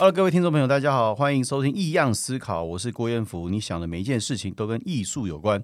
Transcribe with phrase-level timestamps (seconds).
[0.00, 3.48] Hello，各位听众朋友，大家好，欢迎收听异样思考，我是郭彦福。
[3.48, 5.60] 你想的每一件事情都跟艺术有关。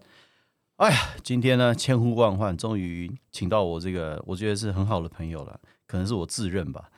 [0.78, 6.90] 哎呀，今天呢千呼万唤，终于请到我这个我觉得是很好的朋友了，可能是我自认吧。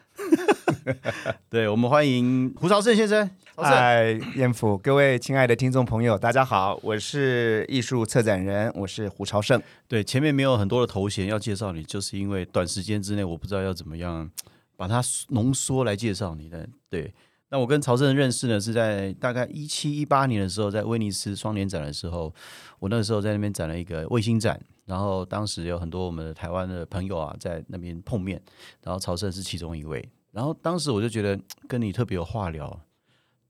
[1.50, 3.30] 对，我们欢迎胡朝胜先生。
[3.54, 9.62] 嗨，彦福，各位亲爱的听众朋友，大家好，我是艺术策展人，我是胡朝胜。
[9.86, 14.30] 对，前面没有很多的头衔要介绍你，就是因为短时间之内我不知道要怎么样
[14.74, 16.66] 把它浓缩来介绍你的。
[16.88, 17.12] 对。
[17.48, 22.34] 那我跟曹胜认识呢，是在大概一七一八年的时候，在威尼斯双年展的时候，
[22.80, 28.42] 我那个时候在那边展了一个卫星展，然后当时有很多我们的台湾的朋友啊在那边碰面，
[28.82, 32.80] 然后曹胜是其中一位，然后当时我就觉得跟你特别有话聊，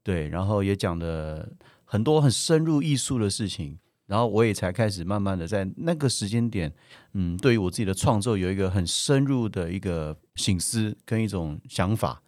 [0.02, 1.48] 对，然后也讲了
[1.84, 6.70] 很多很深入艺术的事情，然后我也才开始慢慢的在那个时间点，
[7.14, 12.20] 嗯，对于我自己的创作有一个很深入的一个醒思跟一种想法。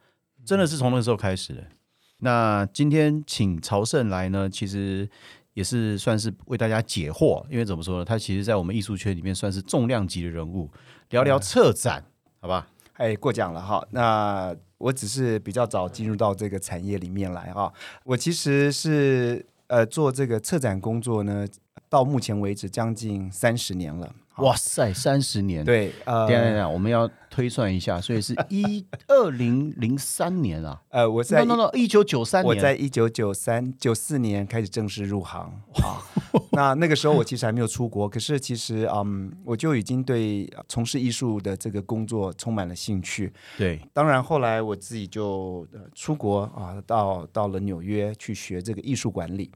[0.48, 1.62] 真的是从那时候开始的。
[2.20, 5.06] 那今天请朝圣来呢，其实
[5.52, 8.04] 也是算是为大家解惑，因为怎么说呢？
[8.04, 10.70] 他其实，在我们艺术圈里面算是重量级的人物。
[11.10, 12.02] 聊聊策展，
[12.40, 12.66] 好吧？
[12.94, 13.86] 哎，过奖了哈。
[13.90, 17.70] 那我只是比较早进入到这个产业里面来哈。
[18.04, 21.46] 我其实是呃做这个策展工作呢，
[21.90, 24.14] 到目前为止将近三十年了。
[24.38, 25.64] 哇塞，三十年！
[25.64, 30.80] 对，呃，等等等，我们要推算一下，所以是 一二零零三年啊。
[30.90, 31.44] 呃，我在
[31.74, 36.02] 一九九三年，我在一九九三九四年开始正式入行啊。
[36.52, 43.32] 那那个时候我其实还没有出国，可是其实嗯，我就已经对从事艺术的这个工作充满了兴趣。
[43.56, 49.50] 对，当然后来我自己就出国啊，到到了纽约去学这个艺术管理。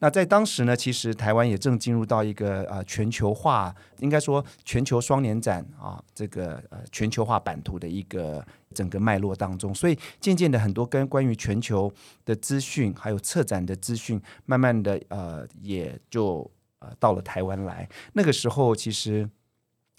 [0.00, 8.44] 那在当时呢，其实台湾也正进入到一个呃全球化，应该说说全球双年展啊，这个呃全球化版图的一个
[8.74, 11.90] 整个脉络当中，所以渐渐的很多跟关于全球
[12.24, 16.48] 的资讯，还有策展的资讯，慢慢的呃也就
[16.80, 17.88] 呃到了台湾来。
[18.12, 19.28] 那个时候其实。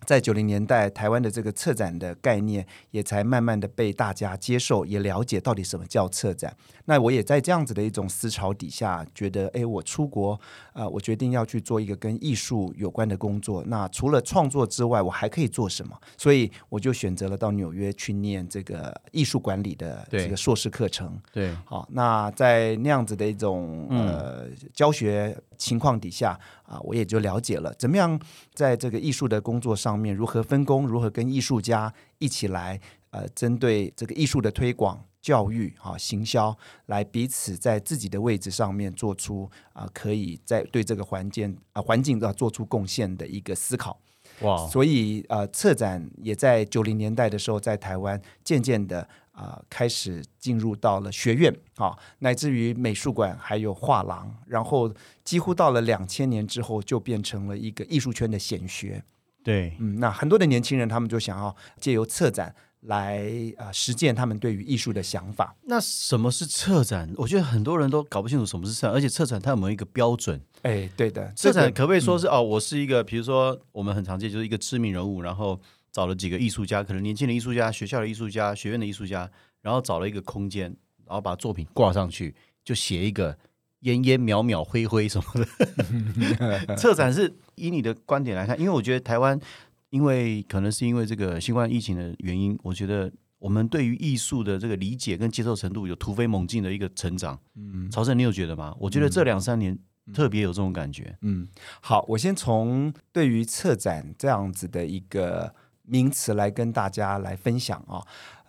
[0.05, 6.55] 在九零年代，台湾的这个策展的概念也才慢慢的被大家接受，也了解到底什么叫策展。
[6.85, 10.39] 那我也在这样子的一种思潮底下，觉得，哎，我出国，
[10.73, 13.63] 呃，我决定要去做一个跟艺术有关的工作。
[13.67, 15.95] 那除了创作之外，我还可以做什么？
[16.17, 21.19] 所以我就选择了到纽约去念这个艺术管理的这个硕士课程。
[21.31, 26.39] 对，好，那在那样子的一种呃教学情况底下。
[26.69, 28.19] 啊，我也就了解了怎么样
[28.53, 43.99] 在这个艺术的工作上面如何分工，如何跟艺术家一起来，呃，针对这个艺术的推广、教育、啊行销，来彼此在自己的位置上面做出啊，可以在对这个环境啊环境啊做出贡献的一个思考。
[44.41, 44.67] 哇！
[44.67, 49.09] 所以呃，策展也在九零年代的时候在台湾渐渐的。
[49.39, 59.01] 啊，开始进入到了学院啊，乃至于美术馆，还有画廊，然后几乎到了两千年之后，就变成了一个艺术圈的显学。
[59.41, 65.55] 对，嗯，那很多的年轻人，他们就想要借由策展来啊实践他们对于艺术的想法。
[65.63, 67.09] 那什么是策展？
[67.15, 70.41] 我觉得很多人都搞不清楚什么是策展，而且策展它有没有一个标准？
[70.63, 75.57] 哎，对的，策展可不可以说是哦，我是一个，比如说我们很常见就是一个知名人物，然后。
[75.91, 79.29] 找了几个艺术家，可能年轻的艺术家、学校的艺术家、学院的艺术家，
[79.61, 80.65] 然后找了一个空间，
[81.05, 83.37] 然后把作品挂上去，就写一个
[83.81, 86.75] 烟烟渺渺灰灰什么的。
[86.77, 89.39] 策展是以你的观点来看，因为我觉得台湾，
[89.89, 97.39] 因为可能是因为这个新冠疫情的原因，我觉得我们对于艺术的这个理解跟接受程度有突飞猛进的一个成长。
[97.55, 98.75] 嗯，曹胜，你有觉得吗？
[98.79, 99.77] 我觉得这两三年
[100.13, 101.17] 特别有这种感觉。
[101.21, 101.47] 嗯，
[101.81, 105.55] 好，我先从对于策展这样子的一个。
[105.89, 108.05] 名词来跟大家来分享啊，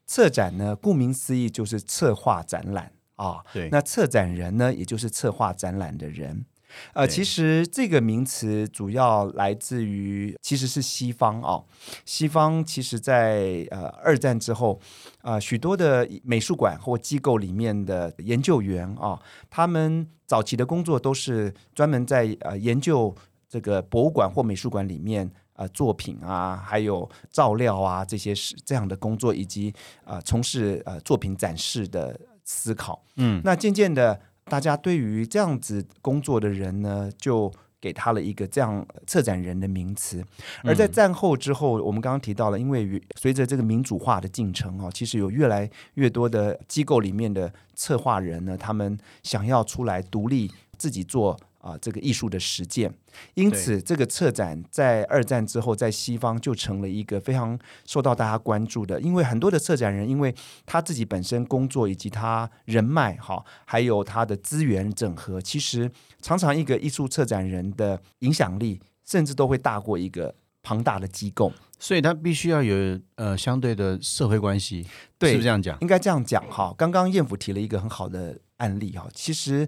[0.06, 3.42] 策展呢，顾名思义就是策划展览啊。
[3.52, 6.44] 对，那策展人呢，也就是策划展览的人。
[6.92, 11.64] 呃，其实这个名词主要来自于其实是西方啊。
[12.04, 14.80] 西方其实在呃二战之后
[15.22, 19.20] 啊，许多的美术馆或机构里面的研究员啊，
[19.50, 23.12] 他们早期的工作都是专门在呃研究
[23.48, 25.28] 这个博物馆或美术馆里面。
[25.60, 29.70] 呃，作品啊，还有照料啊，这些是这样的工作，以及
[30.06, 33.04] 啊，从事呃作品展示的思考。
[33.16, 40.24] 嗯，那渐渐的，大家对于这样子工作的人呢，就给他了一个这样策展人的名词。
[40.64, 52.92] 而在战后之后，我们刚刚提到了，因为随着这个民主化的进程哦，其实有越来越多的机构里面的策划人呢，他们想要出来独立自己做啊这个艺术的实践。
[53.34, 59.00] 因此，这个策展在二战之后，在西方就成了一个非常受到大家关注的。
[59.00, 60.34] 因为很多的策展人，因为
[60.66, 65.90] 他自己本身工作以及他人脉哈，还有他的资源整合，其实
[66.20, 71.52] 常常一个艺术策展人的影响力，甚至都会大过一个庞大的机构。
[71.82, 74.86] 所以他必须要有呃相对的社会关系，
[75.18, 75.78] 对是不是这样讲？
[75.80, 76.74] 应该这样讲哈。
[76.76, 79.66] 刚刚燕府提了一个很好的案例哈，其实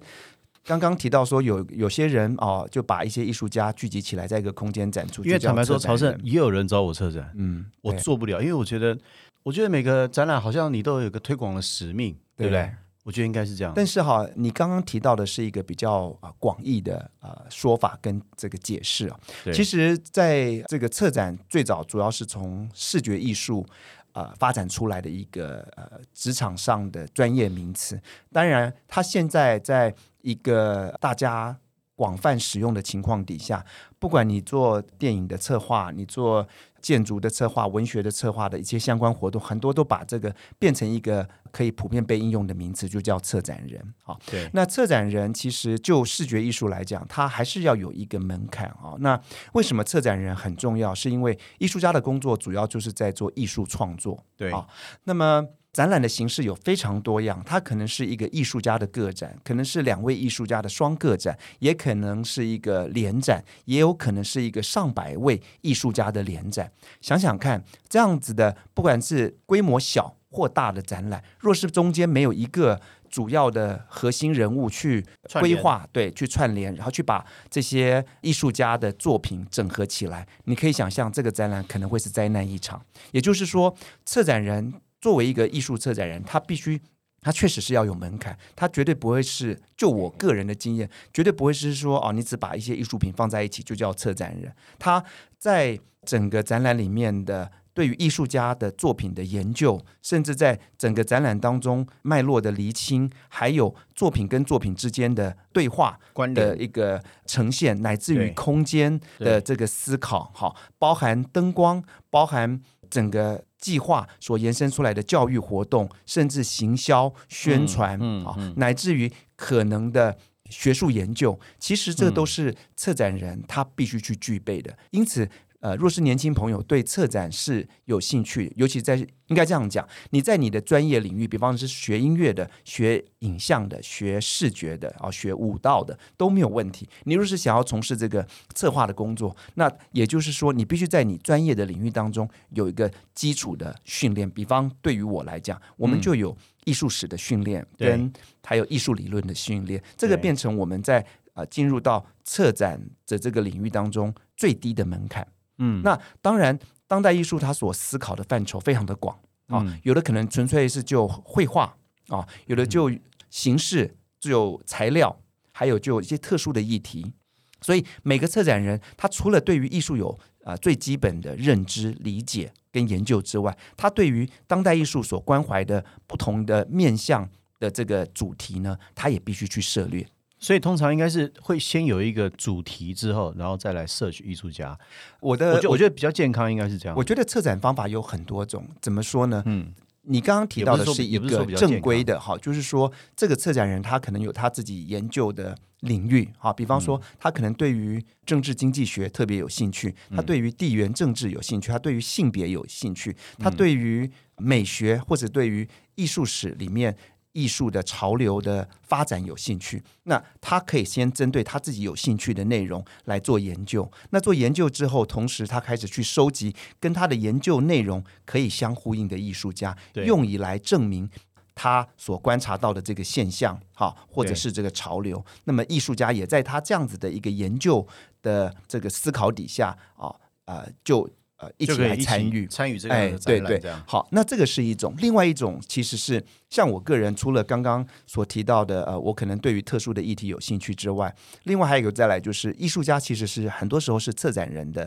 [0.65, 5.25] 刚刚提到说有有些人哦，就把一些艺术家聚集起来，在一个空间展出。
[5.25, 8.97] 因为坦白说，朝圣也有人找我策展，嗯，我做不了，因为我觉得，
[9.43, 12.71] 我觉得每个展览好像你都有一个推广的使命，对不对？
[13.05, 13.73] 我觉得应该是这样。
[13.75, 19.19] 但是哈，你刚刚提到的是一个比较啊广义的呃说法跟这个解释啊。
[19.53, 23.67] 其实，在这个策展最早主要是从视觉艺术
[24.13, 28.01] 呃发展出来的一个呃职场上的专业名词。
[28.33, 29.93] 当然，它现在在
[30.23, 31.57] 一个大家
[31.95, 33.65] 广泛使用的情况底下，
[33.99, 36.49] 不管你做电影的策划，你做
[36.81, 43.95] 建筑的策划、文学的策划的一些相关活动，很多都把这个变成一个可以普遍被应用的名词，就叫策展人。
[44.03, 49.21] 好，对，那策展人其实就视觉艺术来讲，它还是要有一个门槛啊、那
[49.53, 50.93] 为什么策展人很重要？
[50.93, 54.25] 是因为艺术家的工作主要就是在做艺术创作。
[54.37, 54.67] 对好
[55.05, 66.71] 那么展览的形式有非常多样，它可能是一个艺术家的个展，可能是两位艺术家的双个展，也可能是一个联展，也有可能是一个上百位艺术家的联展。
[67.01, 72.79] 想想看，这样子的，不管是规模小或大的展览，若是中间没有一个
[73.09, 75.03] 主要的核心人物去
[75.41, 82.85] 规划，对，去串联，然后去把这些艺术家的作品整合起来，你可以想象这个展览可能会是灾难一场。
[83.13, 83.75] 也就是说，
[84.05, 86.81] 策展人作为一个艺术策展人，他必须。
[87.25, 94.53] 他确实是要有门槛，他绝对不会是就我个人的经验，绝对不会是说哦，你只把一些艺术品放在一起就叫策展人。
[94.77, 95.05] 他
[95.39, 112.61] 在整个展览里面的对于艺术家的作品的研究，甚至在整个展览当中脉络的厘清，还有作品跟作品之间的对话观点的一个呈现，乃至于空间的这个思考，哈，包含灯光，包含
[112.91, 120.19] 整个计划所延伸出来的教育活动，甚至行销宣传啊、乃至于可能的。
[120.51, 124.77] 学术研究，其实这都是策展人他必须去具备的。
[124.91, 125.27] 因此，
[125.63, 128.97] 呃，若是年轻朋友对策展是有兴趣，尤其在
[129.29, 136.89] 应该这样讲，你在你的专业领域，比方是学音乐的、学影像的、学视觉的啊、学舞蹈的都没有问题。
[137.05, 138.27] 你若是想要从事这个
[138.57, 144.29] 策划的工作，那也就是说，你必须在你专业的领域当中有一个基础的训练。
[144.29, 148.13] 比方对于我来讲，我们就有艺术史的训练，对跟
[148.45, 155.25] 还有艺术理论的训练，这个变成我们在呃进入到策展的这个领域当中最低的门槛。
[155.59, 159.17] 嗯，那当然，当代艺术它所思考的范畴非常的广
[159.49, 161.77] 啊，嗯有的可能纯粹是就绘画
[162.09, 162.91] 啊，有的就
[163.31, 165.21] 形式，就材料，
[165.53, 167.13] 还有就一些特殊的议题。
[167.61, 170.09] 所以每个策展人，他除了对于艺术有
[170.43, 180.09] 啊、呃最基本的认知、理解跟研究之外，他对于当代艺术所关怀的不同的面向的这个主题呢，他也必须去涉猎。
[180.43, 184.77] 所以通常应该是会先有一个主题之后，然后再来摄取艺术家。
[185.21, 186.99] 我的我觉得我觉得比较健康，应该是这样。
[186.99, 189.41] 我觉得策展方法有很多种，怎么说呢？
[189.47, 189.73] 嗯，
[190.03, 206.97] 你刚刚提到的是一个正规的哈，就是说这个策展人他可能有他自己研究的领域哈，比方说嗯他可能对于政治经济学特别有兴趣，他对于地缘政治有兴趣，他对于性别有兴趣，他嗯对于美学或者对于艺术史里面。
[207.33, 213.91] 艺术的潮流的发展有兴趣，那他可以先针对他自己有兴趣的内容来做研究。
[214.11, 221.09] 那做研究之后，同时他开始去收集跟他的研究内容可以相呼应的艺术家，用以来证明
[221.55, 225.25] 他所观察到的这个现象，哈，或者是这个潮流。
[225.45, 227.87] 那么艺术家也在他这样子的一个研究
[228.23, 231.09] 的这个思考底下，啊，呃，就
[231.43, 232.47] 呃一起来参与。
[232.47, 233.83] 参与这个哎，展对对览这样，。
[233.87, 241.13] 好，那这个是一种，另外一种其实是像我个人除了刚刚所提到的，呃，我可能对于特殊的议题有兴趣之外，
[241.45, 244.85] 另外还有一个再来就是艺术家其实是很多时候是策展人的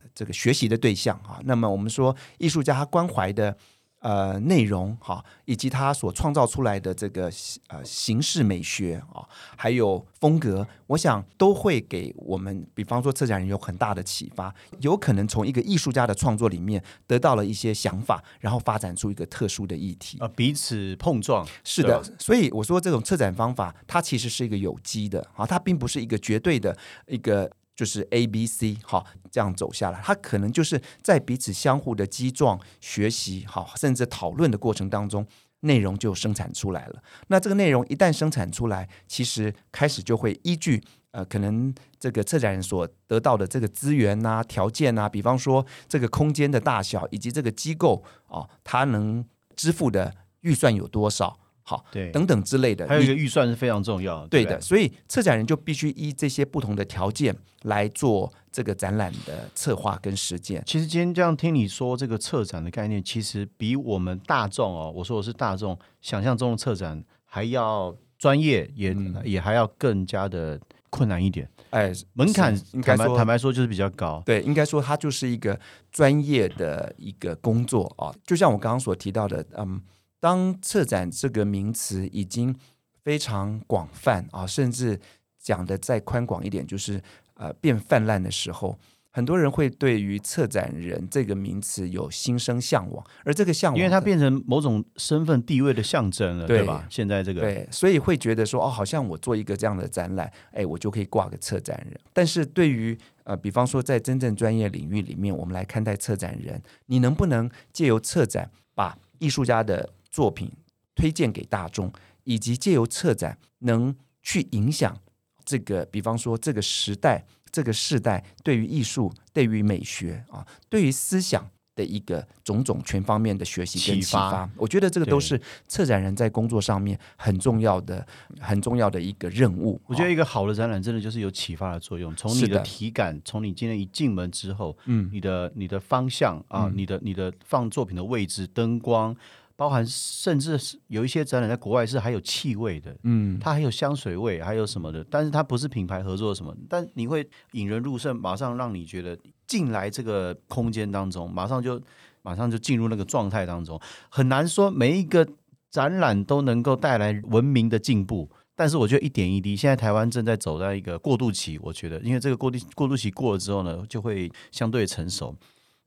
[0.00, 1.38] 呃这个学习的对象啊。
[1.44, 3.54] 那么我们说艺术家他关怀的
[4.00, 7.30] 呃内容哈，以及他所创造出来的这个
[7.68, 9.24] 呃形式美学啊，
[9.56, 21.46] 还有风格，我想都会给我们，比方说策展人有很大的启发，有可能从一个艺术家的创作里面得到了一些想法，然后发展出一个特殊的议题啊，彼此碰撞。
[21.62, 26.76] 是的，所以我说这种策展方法，它其实是一个有机的啊，它并不是一个绝对的
[27.06, 27.50] 一个。
[27.76, 35.26] 就是 A、B、C，好，这样走下来，它可能就是在彼此相互的击撞、学习，好，甚至讨论的过程当中，
[35.60, 37.02] 内容就生产出来了。
[37.28, 40.82] 那这个内容一旦生产出来，其实开始就会依据
[41.12, 49.24] 呃，可能这个策展人所得到的这个资源呐、条件呐，比方说这个空间的大小，以及这个机构啊，它能
[49.56, 51.38] 支付的预算有多少。
[51.70, 54.26] 好，对，等等之类的，还有一个预算是非常重要。
[54.26, 60.60] 对的，所以策展人就必须依这些不同的条件来做这个展览的策划跟实践。
[60.66, 70.58] 其实今天这样听你说这个策展的概念，其实比我们大众哦，我说我是大众想象中的策展还要专业，也也还要更加的
[70.90, 71.48] 困难一点。
[71.70, 74.20] 哎，门槛坦白坦白说就是比较高。
[74.26, 75.56] 对，应该说它就是一个
[75.92, 79.80] 专业的一个工作啊，就像我刚刚所提到的，嗯。
[80.20, 82.54] 当策展这个名词已经
[83.02, 85.00] 非常广泛啊，甚至
[85.38, 87.02] 讲的再宽广一点，就是
[87.34, 88.78] 呃变泛滥的时候，
[89.10, 96.86] 很多人会对于策展人这个名词有心生向往，而这个向往，因为它变成某种身份地位的象征了，对吧？
[96.90, 101.98] 现在这个对，所以会觉得说哦，好像我做一个这样的展览，哎，我就可以挂个策展人。
[102.12, 110.50] 但是对于呃，比方说在真正专业领域里面，我们来看待策展人，你能不能借由策展把艺术家的作品
[110.94, 111.92] 推荐给大众，
[112.24, 114.98] 以及借由策展能去影响
[115.44, 124.48] 这个，比方说这个时代、这个世代对于艺术、对于美学啊、对于思想的一个种种全方面的学习跟启发。
[124.56, 128.06] 我觉得这个都是策展人在工作上面很重要的、
[128.38, 129.80] 很重要的一个任务。
[129.86, 132.14] 我觉得一个好的展览真的就是有启发的作用。
[132.14, 139.16] 从你的体感，从你今天一进门之后，嗯，你的你的方向啊，你的你的放作品的位置、灯光。
[139.60, 149.14] 包含甚至是有一些展览在国外是还有气味的，嗯，它还有香水味，还有什么的，但是它不是品牌合作什么，但你会引人入胜，马上让你觉得
[149.46, 151.78] 进来这个空间当中，马上就
[152.22, 153.78] 马上就进入那个状态当中。
[154.08, 155.28] 很难说每一个
[155.70, 165.36] 展览都能够带来文明的进步，但是我觉得一点一滴，现在台湾正在走在一个过渡期，我觉得，因为这个过渡过渡期过了之后呢，就会相对成熟。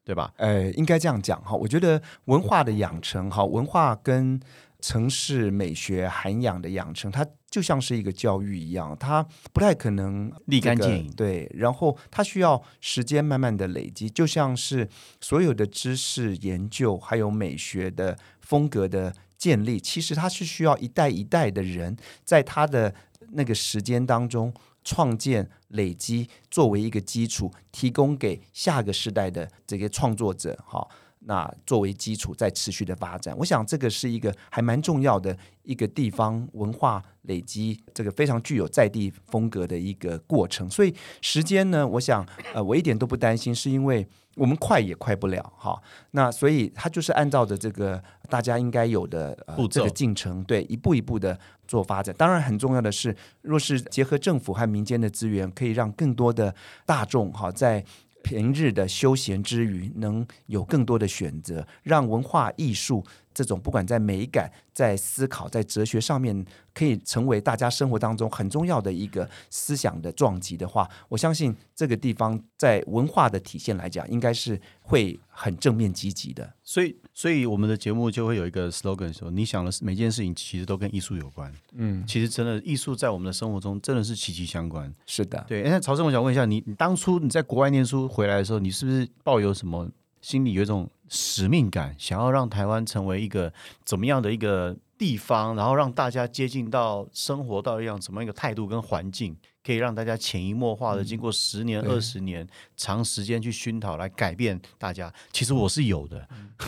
[0.05, 0.33] 对吧？
[0.37, 1.55] 呃，应该这样讲哈。
[1.55, 4.39] 我觉得文化的养成，哈，文化跟
[4.79, 11.11] 城市美学涵养的养成，它就像是一个教育一样，它不太可能立竿见影。
[11.11, 14.89] 对，然后它需要时间慢慢的累积，就像是
[15.21, 21.95] 所有的知识研究，还有美学的风格的建立，其实它是需要一代一代的人
[22.25, 22.93] 在他的
[23.31, 24.53] 那个时间当中。
[24.83, 30.87] 创建、累积作为一个基础，提供给下个时代的这些创作者，哈，
[31.25, 40.69] 那作为基础在持续的发展，我想这个是一个还蛮重要的一个地方文化累积，这个非常具有在地风格的一个过程。
[40.69, 44.07] 所以时间呢，我想，呃，我一点都不担心，是因为。
[44.35, 52.15] 我们快也快不了哈，那所以它就是按照着这个大家应该有的呃这个进程，对一步一步的做发展。
[52.17, 57.85] 当然很重要的是，若是结合政府和民间的资源，可以让更多的大众哈在
[58.23, 66.45] 平日的休闲之余，能有更多的选择，让文化艺术这种不管在美感、在思考、在哲学上面。
[66.73, 76.51] 可以成为大家生活当中很重要的一个思想的撞击的话，我相信这个地方在文化的体现来讲，应该是会很正面积极的。
[76.63, 84.91] 所以，所以我们的节目就会有一个 slogan 说：“你想的每件事情其实都跟艺术有关。”嗯，其实真的艺术在我们的生活中真的是息息相关。
[85.05, 85.61] 是的，对。
[85.61, 89.87] 那，曹生，我想问一下你，你当初你在国外念书回来的时候，你是不是抱有什么
[90.21, 93.53] 心里有一种使命感，想要让台湾成为一个
[93.85, 94.75] 怎么样的一个？
[94.95, 105.11] 地方，然后让大家接近到生活到一样怎么一个态度跟环境，可以让大家潜移默化的经过十年、二十年长时间去熏陶来改变大家。
[105.33, 106.25] 其实我是有的。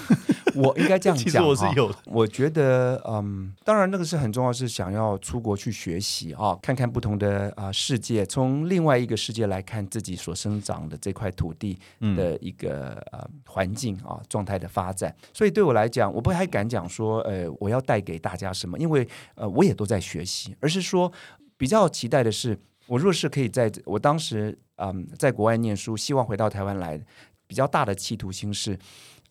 [0.63, 1.93] 我应该这样讲我是有。
[2.05, 11.77] 我觉得，嗯，当然那个是很重要，是想要出国去学习啊，看看不同的啊世界，从另外一个世界来看自己所生长的这块土地
[12.15, 15.13] 的一个呃环境啊状态的发展。
[15.33, 21.11] 所以对我来讲，我不太敢讲说，呃，我要带给大家什么，因为呃我也都在学习，而是说
[21.57, 22.57] 比较期待的是，
[22.87, 26.99] 我若是可以在我当时嗯在国外念书，希望回到台湾来，
[27.47, 28.79] 比较大的企图心是，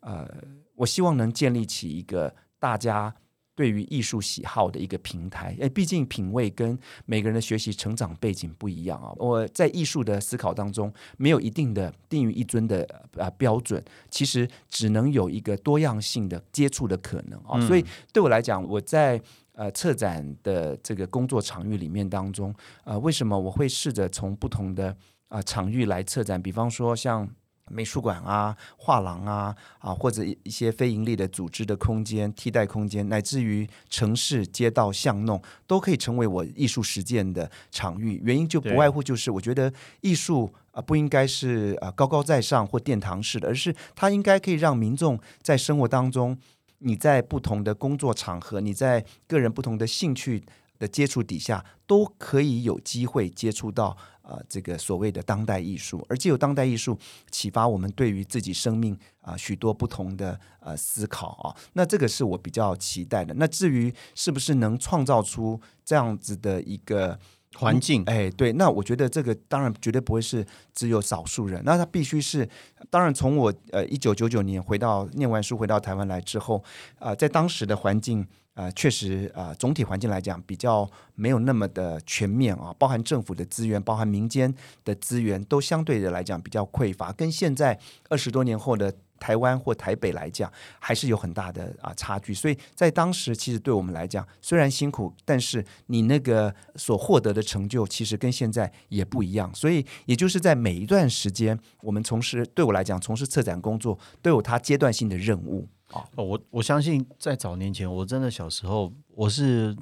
[0.00, 0.28] 呃。
[0.76, 3.14] 我希望能建立起一个大家
[3.54, 5.56] 对于艺术喜好的一个平台。
[5.60, 6.76] 哎，毕竟品味跟
[7.06, 9.12] 每个人的学习成长背景不一样啊。
[9.16, 12.84] 我在艺术的思考当中，没有一定的定于一尊的
[13.16, 17.60] 啊标准，其实只能有一个多样性的接触的可能啊。
[17.66, 22.52] 所以对我来讲，我在呃策展的这个工作场域里面当中，
[22.82, 24.96] 呃，为什么我会试着从不同的
[25.28, 26.42] 啊场域来策展？
[26.42, 27.28] 比方说像。
[27.70, 38.20] 美术馆啊、画廊啊、啊或者一些非盈利的组织的空间、替代空间，乃至于城市街道巷弄，都可以成为我艺术实践的场域。
[38.24, 46.36] 原因就不外乎就是，我觉得艺术啊不应该是啊高高在上或殿堂式的，而是它应该可以让民众在生活当中，
[46.78, 50.44] 你在不同的工作场合，你在个人不同的兴趣
[50.78, 53.96] 的接触底下，都可以有机会接触到。
[54.24, 56.98] 啊，这个所谓的当代艺术，而既有当代艺术
[57.30, 63.34] 启发我们对于自己生命啊许多不同的呃思考啊，那这个是我比较期待的。
[63.34, 67.20] 那至于是不是能创造出这样子的一个
[67.54, 70.44] 环境，哎，对，那我觉得这个当然绝对不会是
[70.74, 72.48] 只有少数人，那他必须是，
[72.90, 76.62] 当然从我呃一九九九年回到念完书回到台湾来之后
[76.98, 78.26] 啊，在当时的环境。
[78.54, 87.76] 啊，确实啊，总体环境来讲比较没有那么的全面啊，包含政府的资源，包含民间的资源，都相对的来讲比较匮乏，跟现在
[88.08, 92.34] 二十多年后的台湾或台北来讲，还是有很大的啊差距。
[92.34, 99.52] 所以在当时，其实对我们来讲，虽然辛苦，但是你那个所获得的成就，其实跟现在也不一样。
[99.54, 105.66] 所以，也就是在每一段时间，我们从事对我来讲，从事策展工作，都有它阶段性的任务。
[105.92, 109.76] 哦，我我相信在早年前，我真的小时候，我是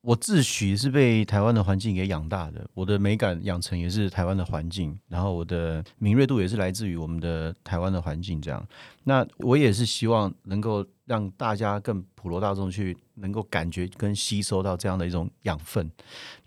[0.00, 8.40] 我自诩是被台湾的环境给养大的，我的美感养成也是台湾的环境，然后我的敏锐度也是来自于我们的台湾的环境。
[8.40, 8.64] 这样，
[9.04, 15.90] 那我也是希望能够让大家更普罗大众去能够感觉跟吸收到这样的一种养分。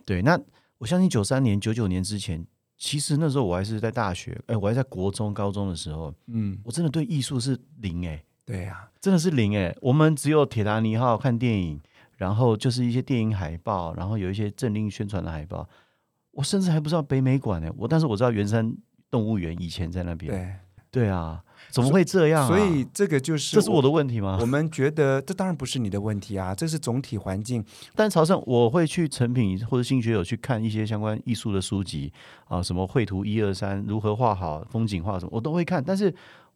[0.06, 0.40] 对，那
[0.78, 2.46] 我相信九三年、九九年之前，
[2.78, 8.24] 其实那时候我还是在大学，哎，我还在国中、高中的时候，嗯，我真的对艺术是零哎。
[8.44, 9.74] 对呀，真的是零哎！
[9.82, 11.80] 我们只有铁达尼号看电影，
[12.22, 15.68] 然后就是一些电影海报，然后有一些政令宣传的海报。
[16.34, 18.72] 我甚至还不知道北美馆呢，我但是我知道圆山
[19.10, 20.32] 动物园以前在那边。
[20.32, 20.54] 对
[20.92, 21.42] 对啊，
[21.72, 22.48] 怎么会这样？
[22.48, 24.38] 所以这个就是这是我的问题吗？
[24.40, 27.66] 我们觉得这当然不是你的问题啊，这是总体环境。
[27.96, 32.14] 但潮汕我会去成品或者新学友去看一些相关艺术的书籍
[32.48, 36.14] 啊，什么绘图一二三，如何画好风景画什么，我都会看，但是。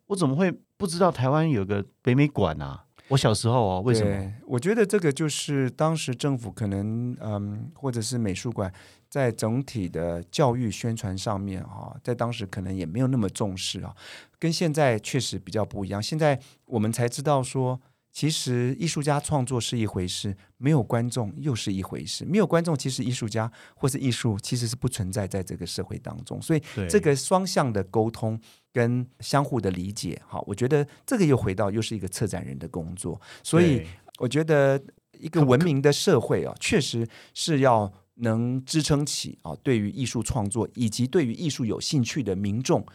[0.07, 2.84] 我怎么会不知道台湾有个北美馆啊？
[3.09, 4.33] 我小时候哦，为什么？
[4.45, 8.71] 我觉得这个就是当时政府可能嗯，或者是美术馆
[9.09, 13.95] 在整体的教育宣传上面哈，在当时可能也没有那么重视啊，
[14.39, 16.01] 跟现在确实比较不一样。
[16.01, 17.79] 现在我们才知道说。
[18.15, 22.23] 其实艺术家创作是一回事，没有观众又是一回事。
[22.23, 26.41] 没有观众，其实艺术家或是艺术其实是不存在在这个社会当中。
[26.41, 28.39] 所以这个双向的沟通
[28.71, 33.19] 跟相互的理解，哈，我觉得这个又回到又是一个策展人的工作。
[33.43, 33.85] 所以
[34.17, 34.81] 我觉得
[35.19, 42.85] 一个文明的社会啊，确实是要能支撑起啊，对于艺术创作以及对于艺术有兴趣的民众，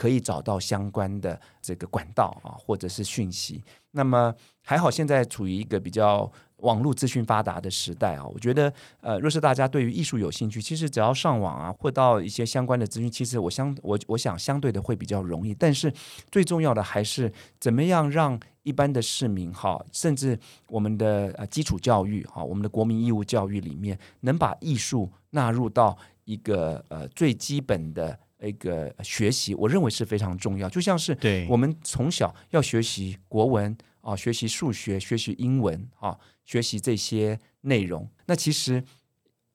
[0.00, 3.62] 可以找到相关的这个管道啊，或者是讯息。
[3.90, 8.24] 那么还好，现在处于一个比较网络资讯发达的时代啊。
[8.24, 15.52] 我觉得，呃，若是大家对于艺术有兴趣，其实只要上网啊，或到一些相关的资讯，其实我相我我想相对的会比较容易。
[15.52, 15.92] 但是
[16.30, 28.18] 最重要的还是怎么样让一般的市民哈，甚至我们的呃基础教育哈，我们的国民义务教育里面，能把艺术纳入到一个呃最基本的。
[28.42, 30.68] 一个学习，我认为是非常重要。
[30.68, 31.16] 就像是
[31.48, 38.08] 我们从小要学习国文啊，学习数学，学习英文啊，学习这些内容。
[38.26, 38.82] 那其实。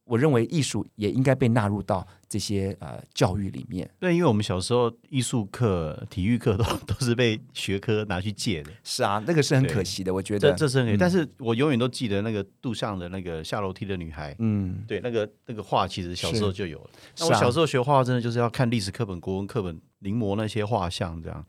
[0.06, 3.90] 我认为艺术也应该被纳入到这些呃教育里面。
[4.00, 8.72] 对，因为我们小时候艺术课、体育课都 都是被学科拿去借的。
[8.84, 10.52] 是啊，那个是很可惜的，我觉得。
[10.52, 14.36] 这这是很可惜，但是我永远都记得那个杜尚的那个下楼梯的女孩。
[14.40, 16.90] 嗯，对，那个那个画其实小时候就有了。
[17.20, 19.82] 那我小时候学画画，真的就是要看历史课本、国文课本。
[20.06, 21.44] 临摹那些画像，这样，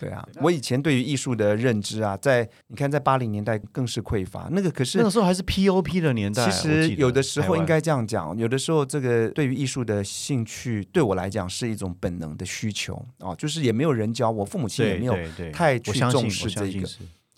[0.00, 4.48] 对啊，我以前对于艺术的认知啊，在你看，在八零年代更是匮乏。
[4.50, 6.44] 那个可是那个时候还是 POP 的年代。
[6.44, 15.14] 其实有的时候应该这样讲，有的时候这个对于艺术的兴趣，对我来讲是一种本能的需求哦，就是也没有人教我，父母亲也没有
[15.52, 16.88] 太去重视这个。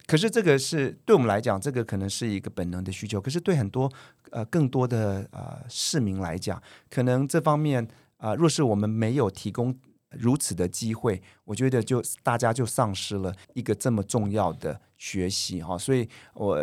[0.06, 3.20] 可是这个是对我们来讲，这个可能是一个本能的需求。
[3.20, 3.92] 可是对很多
[4.30, 9.76] 呃更多的呃市民来讲，可能这方面啊，若是我们没有提供。
[10.18, 15.76] 如此的机会，我觉得就大家就丧失了一个这么重要的学习哈。
[15.76, 16.58] 所以我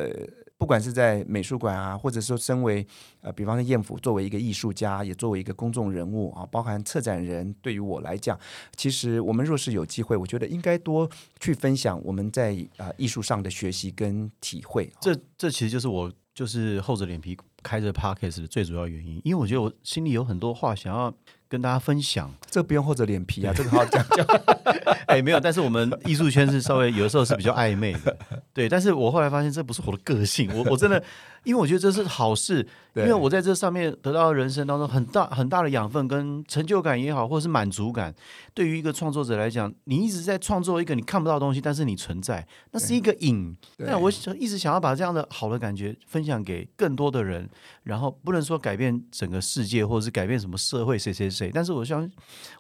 [0.57, 2.85] 不管是在美术馆啊，或者说身为
[3.21, 8.37] 呃，比方说艳府作为一个艺术家，也作为一个公众人物啊，包含策展人，对于我来讲，
[8.75, 11.09] 其实我们若是有机会，我觉得应该多
[11.39, 14.91] 去分享我们在啊艺术上的学习跟体会。
[14.99, 21.13] 这这其实就是我就是厚着脸皮开着 podcast 的最主要原因，因为我觉得我心里有很多话想要
[21.49, 22.31] 跟大家分享。
[22.49, 24.25] 这不用厚着脸皮啊，这个好好讲讲。
[25.07, 28.15] 哎，没有，但是我们艺术圈是稍微有的时候是比较暧昧的，
[28.53, 28.69] 对。
[28.69, 31.03] 但是我后来发现这不是我的个性，我我真的，
[31.43, 38.13] 因为我觉得这是好事，因为我在这上面得到人生当中很大很大的养分跟成就感也好，或者是满足感。
[38.53, 43.55] 对于一个创作者来讲，你一直在创作一个你看不到的东西，但是你存在，那是一个影。
[43.77, 47.49] 那我一直想要把这样的好的感觉分享给更多的人，
[47.83, 52.09] 然后不能说改变整个世界，或者是改变什么社会谁谁谁，对但是我相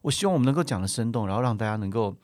[0.01, 2.15] 我希望我们能够讲的生动，然后让大家能够。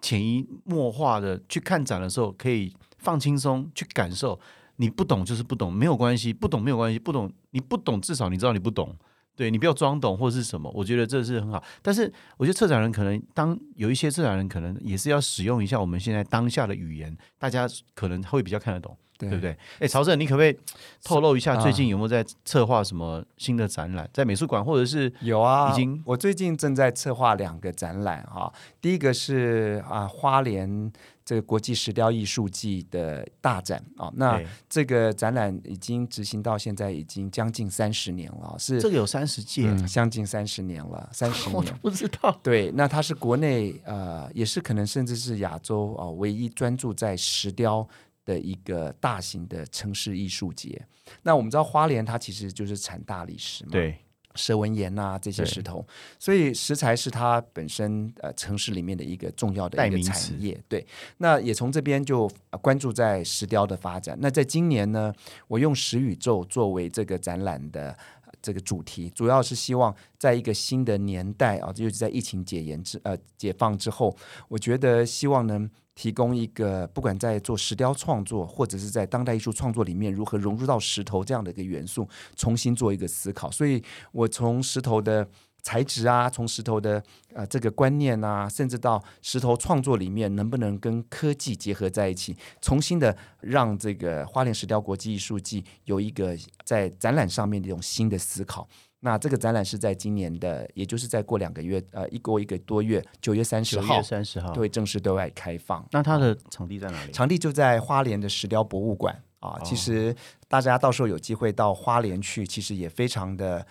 [0.00, 4.38] 潜移默化的去看展的时候，可以放轻松去感受。
[4.76, 8.94] 你不懂就是不懂，没有关系，不懂没有关系，不懂你不懂，至少你知道你不懂。
[9.34, 11.60] 对你不要装懂或者是什么，我觉得这是很好。
[11.82, 18.96] 但是我觉得策展人可能当有一些策展人可能也是要使用一下我们现在当下的语言，大家可能会比较看得懂。
[19.18, 19.56] 对不对？
[19.80, 20.56] 哎，曹正，你可不可以
[21.02, 24.08] 透露一下最近有没有在策划什么新的展览？
[24.12, 25.72] 在美术馆或者是有啊？
[25.72, 28.52] 已经，我最近正在策划两个展览哈。
[28.80, 30.92] 第一个是啊，花莲
[31.24, 34.08] 这个国际石雕艺术季的大展啊。
[34.14, 42.38] 那这个展览已经执行到现在已经将近三十年了，是这个有三十届，将近三十年了，三十年 不知道。
[42.40, 47.86] 对，那它是国内呃，也是可能甚至是亚洲啊唯一专注在石雕。
[48.28, 50.86] 的一个大型的城市艺术节，
[51.22, 53.96] 那我们知道花莲它其实就是产大理石嘛，对，
[54.34, 55.82] 蛇纹岩呐这些石头，
[56.18, 60.62] 所以石材是它本身呃城市里面的一个重要的一个产业。
[60.68, 60.86] 对，
[61.16, 64.14] 那也从这边就关注在石雕的发展。
[64.20, 65.10] 那在今年呢，
[65.46, 67.96] 我用石宇宙作为这个展览的
[68.42, 74.14] 这个主题，主要是希望在一个新的年代啊，尤其在疫情解严之呃解放之后，
[74.48, 75.70] 我觉得希望呢。
[75.98, 83.50] 提供一个不管在做石雕创作，或者是在当代艺术创作里面如何融入到石头这样的一个元素，重新做一个思考。
[83.50, 83.82] 所以
[84.12, 85.28] 我从石头的
[85.60, 87.02] 材质啊，从石头的
[87.34, 98.68] 呃这个观念啊，甚至到石头创作里面能不能跟科技结合在一起，重新的让这个花莲石雕国际艺术季有一个在展览上面的一种新的思考。
[99.00, 105.86] 那这个展览是在今年的，也就是再过两个月，呃，一过一个多月，九月三十号，三十号会正式对外开放。
[105.92, 107.12] 那它的场地在哪里？
[107.12, 109.56] 场地就在花莲的石雕博物馆啊。
[109.64, 110.12] 其实
[110.48, 113.64] 大家到时候有机会到花莲去，其实也非常的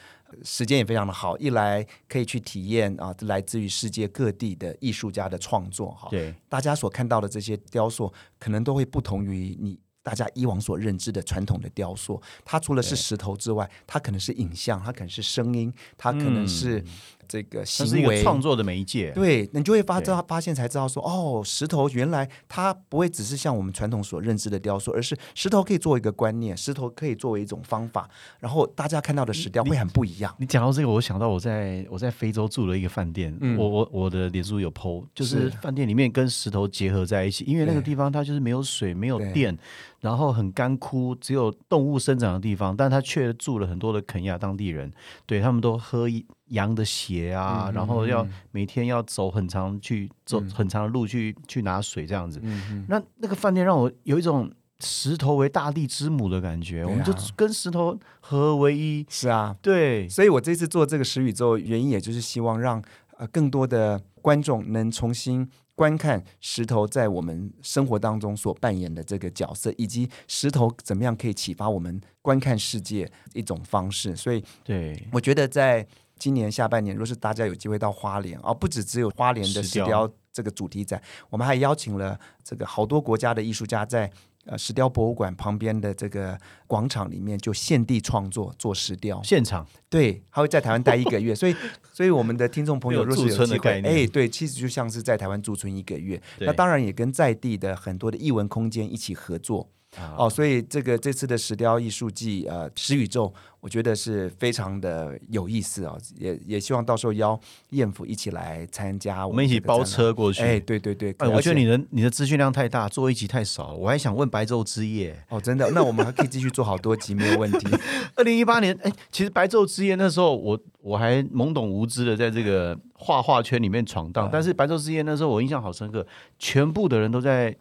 [0.44, 1.38] 时间也非常的好。
[1.40, 6.08] 一来可以去体验啊，来自于世界各地的艺术家的创作哈。
[6.10, 9.78] 对，大家所看到的这些雕塑，可能都会不同于你。
[10.08, 16.82] 大家以往所认知的传统的雕塑，它除了是石头之外，它可能是影像，它可能是声音，它可能是。
[17.28, 18.18] 这个行为。
[18.28, 28.10] 创作的媒介，对，你就会发知道发现才知道说，哦，石头原来它不会只是像我们传统所认知的雕塑，而是石头可以作为一个观念，石头可以作为一种方法，
[28.40, 30.36] 然后大家看到的石雕会很不一样。
[30.40, 39.58] 你讲到这个，我想到我在我在非洲住了一个饭店，我我我的脸书有 PO，就是饭店里面跟石头结合在一起，因为那个地方它就是没有水、没有电，
[40.02, 44.92] 然后很干枯，只有动物生长的地方，但它却住了很多的肯亚当地人，
[45.26, 46.26] 对他们都喝一。
[46.50, 52.42] 羊的血啊，然后要每天要走很长去走很长的路去去拿水这样子。
[52.88, 59.06] 那那个饭店让我有一种石头为大地之母的感觉，我们就跟石头合为一。
[59.10, 62.82] 是啊，对，所以我这次做这个石宇宙，原因也就是希望让
[63.18, 74.16] 呃更多的观众能重新观看石头在我们生活当中所扮演的这个角色，以及石头怎么样可以启发我们观看世界一种方式。
[74.16, 75.86] 所以，对我觉得在。
[76.18, 84.12] 今年下半年，若是大家有机会到花莲，哦，不止只有花莲的石雕这个主题展，我们还邀请了这个好多国家的艺术家，在
[84.46, 89.66] 呃石雕博物馆旁边的这个广场里面就现地创作做石雕，现场。
[89.90, 91.56] 对，他会在台湾待一个月， 所以
[91.92, 99.70] 所以我们的听众朋友若是有机会，哎，对，其实就像是在台湾驻村一个月，那当然也跟在地的很多的艺文空间一起合作。
[100.18, 110.44] 哦，所以这个这次的石雕艺术季，呃，石宇宙，我觉得是非常的有意思哦，也也希望到时候邀艳府一起来参加，我们一起包车过去。
[110.44, 115.18] 哎，对对对，哎，我觉得你的你的资讯量太大，做一集太少，我还想问白昼之夜。
[115.30, 117.68] 哦，真的，那我们还可以继续做好多集，没有问题。
[118.16, 126.06] 二零一八年，哎，其实白昼之夜那时候我我还懵懂无知的在这个画画圈里面闯荡，但是白昼之夜那时候我印象好深刻，
[126.38, 127.56] 全部的人都在。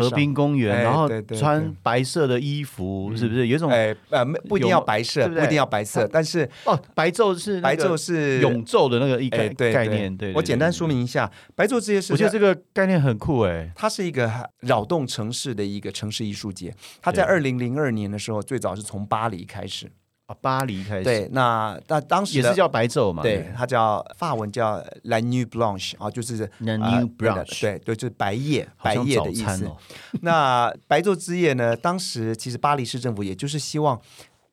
[0.00, 3.70] 河滨公园，然后穿白色的衣服，是不是有一种？
[3.70, 10.16] 哎，呃，不一定要白色，不一定要白色，但是哦，白昼是白昼是永昼的那个一概概念。
[10.16, 13.70] 对，我简单说明一下，白昼这些事，我觉得这个概念很酷哎。
[13.74, 19.90] 它是一个扰动城市的一个城市艺术节，它在二零零二年的时候，最早是从巴黎开始。
[20.26, 29.70] 啊，巴黎开始对，那那当时也是叫白昼嘛，对，它叫法文叫 La Nuit Blanche 啊，就是 La Nuit Blanche，对对，就是白夜，白夜的意思。
[30.22, 31.76] 那白昼之夜呢？
[31.76, 34.00] 当时其实巴黎市政府也就是希望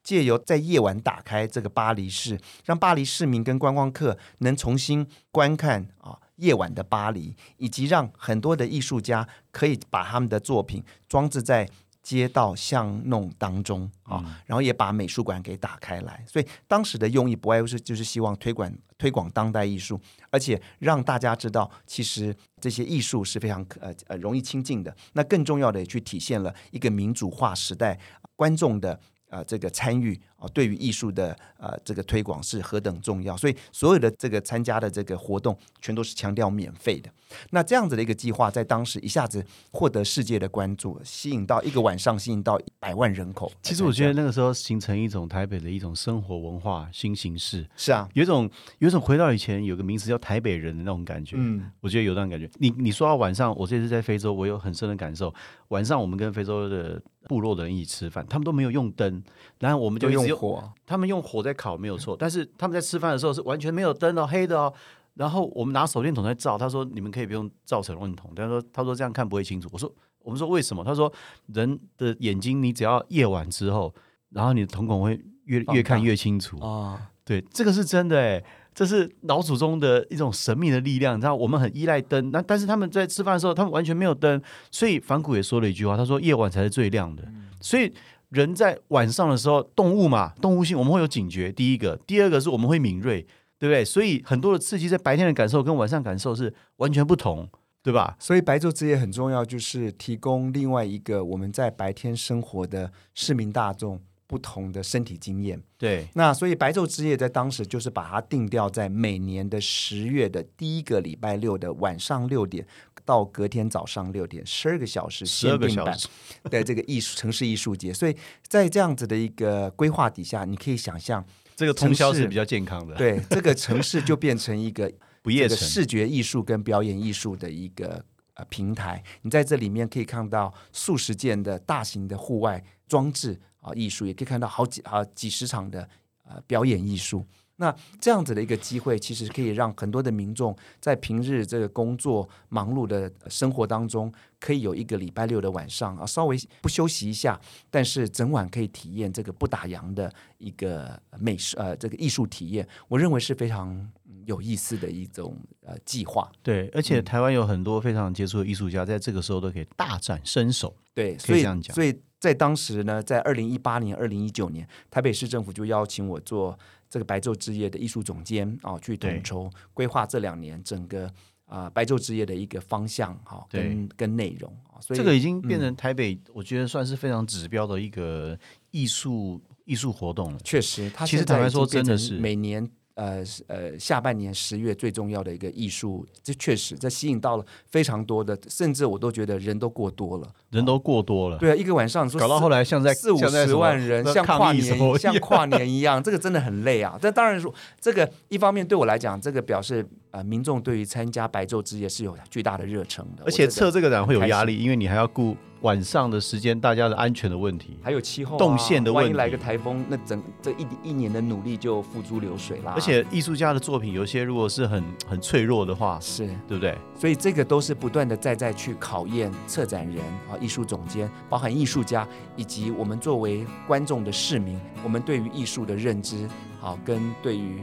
[0.04, 11.70] 借由在夜晚打开这个巴黎市，让巴黎市民跟观光客能重新观看啊夜晚的巴黎，以及让很多的艺术家可以把他们的作品装置在。
[12.02, 24.96] 街道巷弄当中啊，然后也把美术馆给打开来，所以当时的用意不外乎是就是希望推广推广当代艺术，而且让大家知道，其实这些艺术是非常呃呃容易亲近的。
[25.14, 28.00] 那更重要的，也去体现了一个民主化时代
[28.36, 29.00] 观众的。
[29.32, 37.10] 呃，这个参与啊，对于艺术的呃这个推广是何等重要，所以所有的这个参加的这个活动，全都是强调免费的。
[37.52, 39.42] 那这样子的一个计划，在当时一下子
[39.72, 43.50] 获得世界的关注，吸引到一个晚上，吸引到百万人口。
[43.62, 47.66] 其实我觉得那个时候形成一种台北的一种生活文化新形式。
[47.78, 51.38] 是啊，有一种有一种回到以前有个名词叫台北人的那种感觉。
[51.40, 52.50] 嗯，我觉得有那种感觉。
[52.60, 55.34] 你你说到晚上，我这次在非洲，我有很深的感受。
[55.70, 57.02] 晚上我们跟非洲的。
[57.32, 59.24] 部落的人一起吃饭，他们都没有用灯，
[59.60, 64.74] 然后我们就用火，他们用火在烤没有错，但是他们在吃饭的时候是完全没有灯哦，黑的哦。
[65.14, 69.70] 然后我们拿手电筒在照，他说你们可以不用照成问筒，他说他说这样看不会清楚。
[69.72, 69.90] 我说
[70.20, 70.84] 我们说为什么？
[70.84, 71.10] 他说
[71.48, 73.96] 人的眼睛你只要夜晚之后，
[74.32, 77.10] 然后你的瞳孔会越越看越清楚啊。
[77.24, 78.44] 对，这个是真的哎。
[78.74, 87.24] 这是老祖宗的一种神秘的力量，你知道，我们很依赖灯，那但是他们在吃饭的时候，他们完全没有灯，所以反骨也说了一句话，他说夜晚才是最亮的。
[87.60, 87.92] 所以
[88.30, 93.22] 人在晚上的时候，动物嘛，动物性我们会有警觉，第一个，第二个是我们会敏锐，
[93.60, 93.84] 对不对？
[93.84, 97.48] 所以很多的刺激在白天的感受跟晚上感受是完全不同，
[97.84, 98.16] 对吧？
[98.20, 104.00] 所以白昼之夜很重要，就是提供另外一个我们在白天生活的市民大众。
[104.32, 112.66] 不同的身体经验，对，那所以白昼之夜在当时就是把它定调在每年的十月的第一个礼拜六的晚上六点
[113.04, 116.08] 到隔天早上六点，十二个小时，十二个小时
[116.50, 117.94] 的这个艺术城市艺术节。
[117.94, 118.16] 所以
[118.48, 121.26] 在这样子的一个规划底下，你可以想象，
[121.58, 122.96] 这个通宵是比较健康的。
[122.96, 124.90] 对，这个城市就变成一个
[125.22, 128.02] 不夜城，视觉艺术跟表演艺术的一个
[128.36, 129.04] 呃平台。
[129.24, 133.38] 你在这里面可以看到数十件的大型的户外装置。
[133.62, 135.88] 啊，艺术也可以看到好几啊几十场的
[136.28, 137.26] 呃表演艺术。
[137.58, 152.68] 那这样子的一个机会，其实可以让很多的民众在平日这个工作忙碌的生活当中，可以有一个礼拜六的晚上啊，稍微不休息一下，但是整晚可以体验这个不打烊的一个美食呃这个艺术体验。
[152.88, 153.88] 我认为是非常
[154.26, 156.32] 有意思的一种呃计划。
[156.42, 160.76] 对，而且台湾有很多非常杰出的艺术家，在这个时候都可以大展身手。
[160.96, 162.02] 对，所以所以。
[162.22, 166.58] 在当时呢，在二零一八年、二零一九年，台北市政府就邀请我做
[166.88, 171.12] 这个白昼之夜的艺术总监啊，去统筹规划这两年整个
[171.48, 174.80] 啊白昼之夜的一个方向哈，跟跟内容啊。
[174.80, 178.38] 所以这个已经变成台北，我觉得算是非常指标的一个
[178.70, 180.40] 艺术艺术活动了。
[180.44, 182.70] 确实，它其实坦白说，真的是每年。
[183.02, 191.38] 呃呃，下半年十月最重要的一个艺术，这确实这吸引到了非常多的，甚至我都觉得人都过多了，人都过多了。
[191.40, 196.96] 对啊，一个晚上说搞到后来像在四五十万人，像跨年像跨年一样，这个真的很累啊。
[197.02, 203.24] 但当然说，这个一方面对我来讲，这个表示呃民众对于参加白昼之夜是有巨大的热忱的。
[203.26, 205.36] 而且测这个展会有压力，因为你还要顾。
[205.62, 212.74] 晚上的时间，大家的安全的问题，还有气候动线的问题，万一来个台风，那整这一一年的努力就付诸流水啦。
[212.74, 216.76] 而且艺术家的作品，有些如果是很很脆弱的话，是对不对？
[216.96, 226.28] 所以这个都是不断的在在去考验策展人啊、艺术总监，包含艺术家以及我们作为观众的市民，我们对于艺术的认知，
[226.60, 227.62] 好跟对于。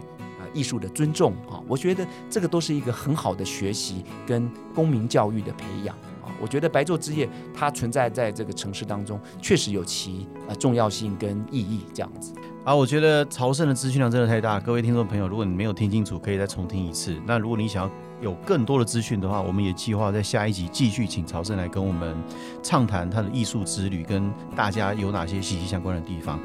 [0.53, 6.31] 艺术的尊重啊，我觉得这个都是一个很好的学习跟公民教育的培养啊。
[6.41, 12.33] 我觉得白昼之夜它存在在这个城市当中，确实有其呃重要性跟意义这样子。
[12.65, 17.17] 啊，我觉得朝圣的资讯量真的太大，各位听众朋友，如果你没有听清楚，可以再重听一次。
[17.27, 22.15] 那如果你想要有更多的资讯的话，我们也计划在下一集继续请朝圣来跟我们
[22.63, 26.39] 畅谈他的艺术之旅，跟大家有哪些息息相关的地方。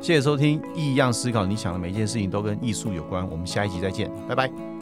[0.00, 3.28] 谢谢收听《异样思考》，你想的每一件事情都跟艺术有关。
[3.28, 4.77] 我们下一集再见，拜拜。